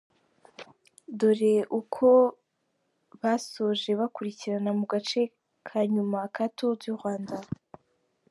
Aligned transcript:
Dore 1.19 1.53
uko 1.79 2.07
basoje 3.21 3.89
bakurikirana 3.99 4.69
ku 4.77 4.83
gace 4.93 5.21
ka 5.67 5.79
nyuma 5.93 6.19
ka 6.35 6.45
Tour 6.55 6.73
du 6.81 6.91
Rwanda. 6.97 7.35